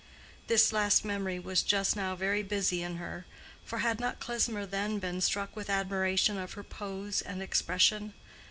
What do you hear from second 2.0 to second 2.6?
very